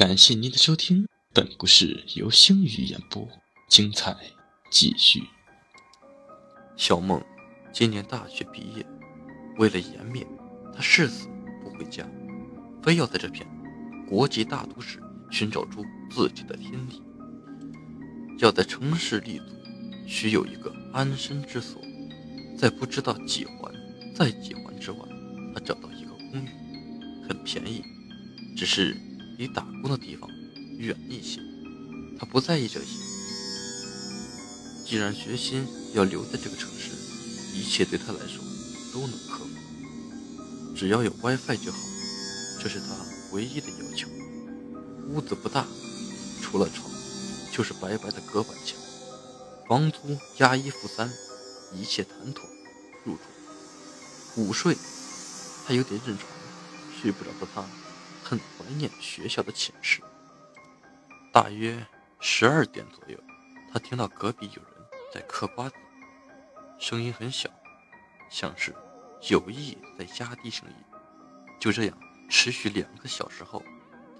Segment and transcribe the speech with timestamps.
[0.00, 3.28] 感谢您的收听，本故事由星宇演播，
[3.68, 4.16] 精彩
[4.70, 5.22] 继续。
[6.74, 7.22] 小梦
[7.70, 8.86] 今年大学毕业，
[9.58, 10.26] 为了颜面，
[10.74, 11.28] 她誓死
[11.62, 12.08] 不回家，
[12.82, 13.46] 非要在这片
[14.08, 14.98] 国际大都市
[15.30, 17.02] 寻找出自己的天地。
[18.38, 19.44] 要在城市立足，
[20.06, 21.78] 需有一个安身之所。
[22.56, 23.70] 在不知道几环
[24.14, 24.98] 在几环之外，
[25.52, 26.48] 她找到一个公寓，
[27.28, 27.84] 很便宜，
[28.56, 28.96] 只是。
[29.40, 30.28] 离打工的地方
[30.76, 31.40] 远一些，
[32.18, 32.88] 他不在意这些。
[34.84, 36.90] 既然决心要留在这个城市，
[37.54, 38.44] 一切对他来说
[38.92, 41.78] 都能克服，只要有 WiFi 就好，
[42.62, 42.88] 这是他
[43.32, 44.08] 唯一的要求。
[45.08, 45.66] 屋子不大，
[46.42, 46.90] 除了床，
[47.50, 48.76] 就是白白的隔板墙。
[49.66, 51.10] 房租押一付三，
[51.74, 52.44] 一切谈妥，
[53.06, 53.22] 入住。
[54.36, 54.76] 午睡，
[55.66, 56.28] 他有点认床，
[57.00, 57.64] 睡不着的他。
[58.30, 60.00] 很怀念学校的寝室。
[61.32, 61.84] 大约
[62.20, 63.18] 十二点左右，
[63.72, 64.72] 他听到隔壁有人
[65.12, 65.74] 在嗑瓜子，
[66.78, 67.50] 声音很小，
[68.30, 68.72] 像是
[69.28, 70.76] 有意在压低声音。
[71.58, 73.64] 就这样持续两个小时后，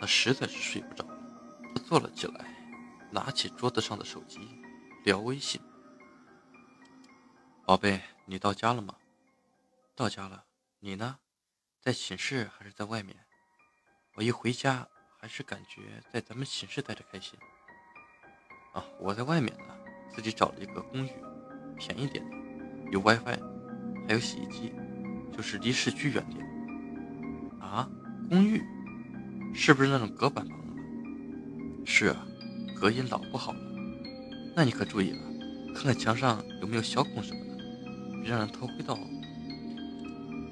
[0.00, 1.16] 他实在是睡不着了，
[1.72, 2.44] 他坐了起来，
[3.12, 4.60] 拿起桌子上的手机
[5.04, 5.60] 聊微信
[7.64, 8.96] ：“宝贝，你到家了吗？
[9.94, 10.46] 到家了。
[10.80, 11.20] 你呢？
[11.80, 13.16] 在寝室还是在外面？”
[14.14, 14.86] 我一回家，
[15.18, 17.38] 还是感觉在咱们寝室待着开心。
[18.72, 19.74] 啊，我在外面呢，
[20.14, 21.10] 自己找了一个公寓，
[21.78, 22.36] 便宜点的，
[22.90, 23.38] 有 WiFi，
[24.06, 24.72] 还有洗衣机，
[25.34, 26.44] 就是离市区远点。
[27.60, 27.88] 啊，
[28.28, 28.62] 公寓，
[29.54, 30.58] 是不是那种隔板房？
[31.86, 32.26] 是啊，
[32.78, 33.60] 隔音老不好了。
[34.56, 35.18] 那你可注意了，
[35.74, 39.00] 看看墙上有没有小孔什么的，别让人偷窥到哦。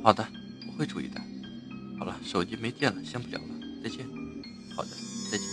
[0.04, 0.26] 好的，
[0.68, 1.20] 我会注意的。
[1.98, 3.46] 好了，手机没电了，先不聊了，
[3.82, 4.06] 再见。
[4.76, 4.90] 好的，
[5.30, 5.46] 再见。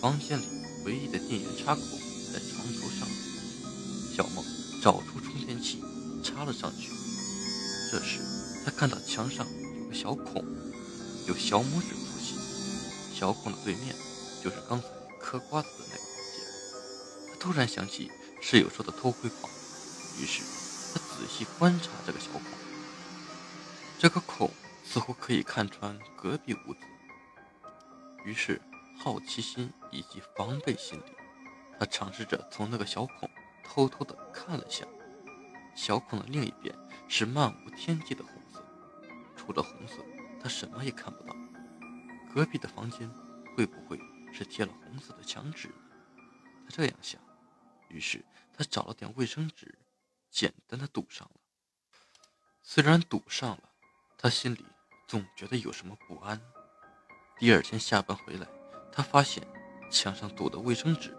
[0.00, 0.44] 房间里
[0.84, 1.80] 唯一的电源插口
[2.32, 3.08] 在床头上，
[4.14, 4.44] 小梦
[4.80, 5.82] 找出充电器
[6.22, 6.90] 插了上去。
[7.90, 8.20] 这时，
[8.64, 9.44] 他看到墙上
[9.82, 10.44] 有个小孔，
[11.26, 12.36] 有小拇指粗细。
[13.12, 13.96] 小孔的对面
[14.44, 14.86] 就是刚才
[15.20, 17.32] 嗑瓜子的那个房间。
[17.32, 18.08] 他突然想起
[18.40, 19.52] 室友说的偷窥狂，
[20.20, 20.42] 于是
[20.94, 22.42] 他仔细观察这个小孔。
[23.98, 24.48] 这个孔。
[24.90, 26.80] 似乎可以看穿隔壁屋子，
[28.24, 28.58] 于是
[28.96, 31.12] 好奇心以及防备心理，
[31.78, 33.28] 他尝试着从那个小孔
[33.62, 34.86] 偷偷的看了下。
[35.74, 36.74] 小孔的另一边
[37.06, 38.64] 是漫无天际的红色，
[39.36, 40.02] 除了红色，
[40.42, 41.36] 他什么也看不到。
[42.32, 43.06] 隔壁的房间
[43.54, 44.00] 会不会
[44.32, 45.74] 是贴了红色的墙纸呢？
[46.64, 47.20] 他这样想，
[47.88, 49.78] 于是他找了点卫生纸，
[50.30, 51.40] 简单的堵上了。
[52.62, 53.64] 虽然堵上了，
[54.16, 54.64] 他心里。
[55.08, 56.38] 总觉得有什么不安。
[57.38, 58.46] 第二天下班回来，
[58.92, 59.42] 他发现
[59.90, 61.16] 墙上堵的卫生纸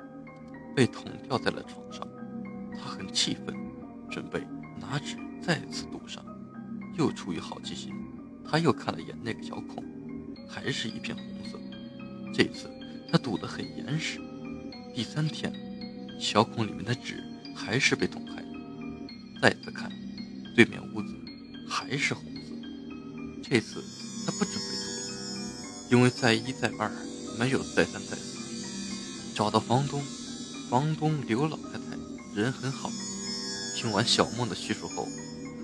[0.75, 2.07] 被捅掉在了床上。
[2.71, 3.57] 他很气愤，
[4.07, 4.45] 准备
[4.79, 6.23] 拿纸再次堵上。
[6.99, 7.91] 又出于好奇心，
[8.47, 9.83] 他又看了眼那个小孔，
[10.47, 11.59] 还是一片红色。
[12.31, 12.69] 这次
[13.11, 14.19] 他堵得很严实。
[14.93, 15.51] 第三天，
[16.19, 17.23] 小孔里面的纸
[17.55, 18.35] 还是被捅开。
[19.41, 19.89] 再次看，
[20.55, 21.15] 对面屋子
[21.67, 22.28] 还是红。
[23.49, 23.83] 这次
[24.27, 25.17] 他不准备住了，
[25.89, 26.91] 因为再一再二
[27.39, 28.37] 没有再三再四。
[29.33, 30.03] 找到房东，
[30.69, 31.97] 房东刘老太太
[32.35, 32.91] 人很好，
[33.75, 35.07] 听完小梦的叙述后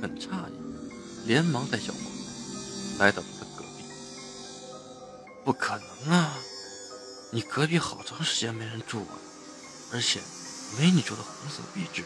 [0.02, 2.04] 很诧异，连忙带小梦
[2.98, 3.84] 来到他的隔壁。
[5.44, 6.34] 不可能啊，
[7.32, 9.14] 你隔壁好长时间没人住啊，
[9.92, 10.20] 而且
[10.80, 12.04] 没你住的红色壁纸。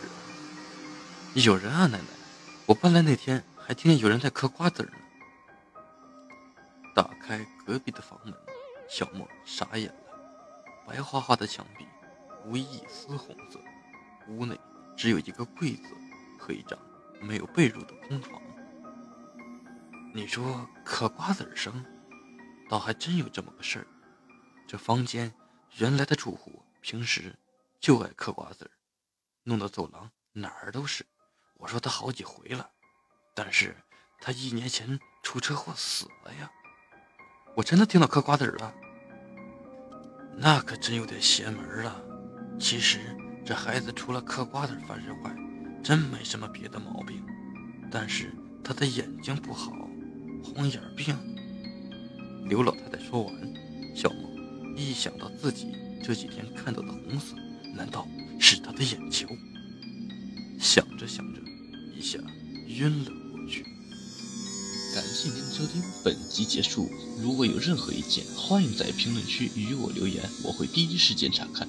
[1.35, 2.07] 有人啊，奶奶，
[2.66, 4.89] 我搬来那天还听见有人在嗑瓜子呢。
[6.99, 8.33] 打开隔壁的房门，
[8.89, 10.83] 小梦傻眼了。
[10.85, 11.87] 白花花的墙壁，
[12.43, 13.57] 无一丝红色。
[14.27, 14.59] 屋内
[14.97, 15.95] 只有一个柜子
[16.38, 16.77] 和一张
[17.21, 18.41] 没有被褥的空床。
[20.13, 21.85] 你说嗑瓜子声，
[22.69, 23.88] 倒还真有这么个事儿。
[24.67, 25.33] 这房间
[25.77, 27.33] 原来的住户平时
[27.79, 28.71] 就爱嗑瓜子儿
[29.44, 31.06] 弄得走廊哪儿都是。
[31.53, 32.69] 我说他好几回了，
[33.33, 33.74] 但是
[34.19, 36.51] 他一年前出车祸死了呀。
[37.59, 38.73] 我真的听到嗑瓜子了，
[40.38, 42.01] 那可真有点邪门了。
[42.57, 43.00] 其实
[43.44, 45.35] 这孩子除了嗑瓜子烦人外，
[45.83, 47.21] 真没什么别的毛病。
[47.91, 48.33] 但是
[48.63, 49.73] 他的眼睛不好，
[50.41, 51.13] 红眼病。
[52.45, 53.35] 刘老太太说完，
[53.94, 57.35] 小梦一想到自己这几天看到的红色，
[57.75, 58.07] 难道
[58.39, 59.27] 是他的眼球？
[60.57, 61.41] 想着想着，
[61.94, 62.17] 一下
[62.67, 63.12] 晕了。
[66.04, 66.90] 本集结束。
[67.22, 71.68] 如果有任何意见，欢迎在评论区与我留言，我会第一时间查看。